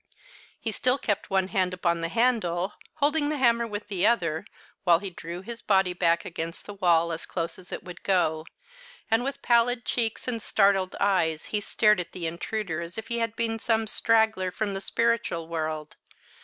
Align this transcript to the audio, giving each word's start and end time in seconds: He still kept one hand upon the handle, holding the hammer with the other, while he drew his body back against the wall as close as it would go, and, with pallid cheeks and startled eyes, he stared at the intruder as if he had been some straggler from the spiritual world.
He 0.59 0.71
still 0.71 0.97
kept 0.97 1.29
one 1.29 1.49
hand 1.49 1.75
upon 1.75 2.01
the 2.01 2.09
handle, 2.09 2.73
holding 2.95 3.29
the 3.29 3.37
hammer 3.37 3.67
with 3.67 3.87
the 3.87 4.07
other, 4.07 4.45
while 4.83 4.97
he 4.97 5.11
drew 5.11 5.43
his 5.43 5.61
body 5.61 5.93
back 5.93 6.25
against 6.25 6.65
the 6.65 6.73
wall 6.73 7.11
as 7.11 7.27
close 7.27 7.59
as 7.59 7.71
it 7.71 7.83
would 7.83 8.01
go, 8.01 8.47
and, 9.11 9.23
with 9.23 9.43
pallid 9.43 9.85
cheeks 9.85 10.27
and 10.27 10.41
startled 10.41 10.95
eyes, 10.99 11.45
he 11.53 11.61
stared 11.61 11.99
at 11.99 12.13
the 12.13 12.25
intruder 12.25 12.81
as 12.81 12.97
if 12.97 13.09
he 13.09 13.19
had 13.19 13.35
been 13.35 13.59
some 13.59 13.85
straggler 13.85 14.49
from 14.49 14.73
the 14.73 14.81
spiritual 14.81 15.47
world. 15.47 15.97